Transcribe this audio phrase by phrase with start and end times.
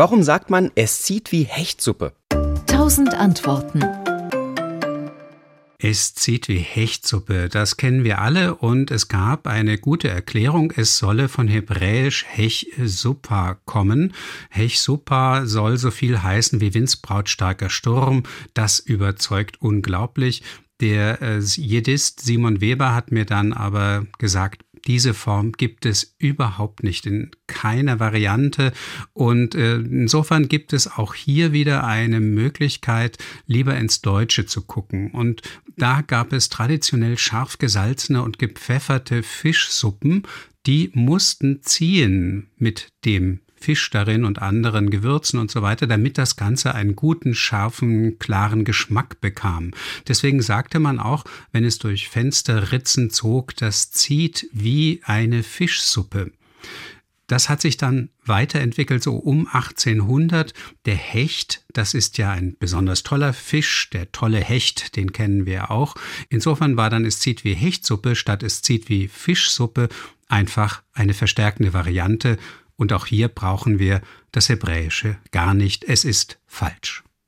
[0.00, 2.14] Warum sagt man, es zieht wie Hechtsuppe?
[2.66, 3.84] Tausend Antworten.
[5.78, 10.96] Es zieht wie Hechtsuppe, das kennen wir alle und es gab eine gute Erklärung, es
[10.96, 14.14] solle von hebräisch Hech Suppa kommen.
[14.48, 18.22] Hech Suppa soll so viel heißen wie windsbrautstarker Sturm,
[18.54, 20.42] das überzeugt unglaublich.
[20.80, 26.82] Der äh, Jedist Simon Weber hat mir dann aber gesagt, diese Form gibt es überhaupt
[26.82, 28.72] nicht in keiner Variante
[29.12, 35.10] und äh, insofern gibt es auch hier wieder eine Möglichkeit, lieber ins Deutsche zu gucken.
[35.10, 35.42] Und
[35.76, 40.24] da gab es traditionell scharf gesalzene und gepfefferte Fischsuppen,
[40.66, 46.36] die mussten ziehen mit dem Fisch darin und anderen Gewürzen und so weiter, damit das
[46.36, 49.72] Ganze einen guten, scharfen, klaren Geschmack bekam.
[50.08, 56.32] Deswegen sagte man auch, wenn es durch Fensterritzen zog, das zieht wie eine Fischsuppe.
[57.30, 60.52] Das hat sich dann weiterentwickelt, so um 1800.
[60.84, 65.70] Der Hecht, das ist ja ein besonders toller Fisch, der tolle Hecht, den kennen wir
[65.70, 65.94] auch.
[66.28, 69.90] Insofern war dann es zieht wie Hechtsuppe statt es zieht wie Fischsuppe
[70.26, 72.36] einfach eine verstärkende Variante
[72.80, 74.00] und auch hier brauchen wir
[74.32, 75.84] das Hebräische gar nicht.
[75.84, 77.04] Es ist falsch.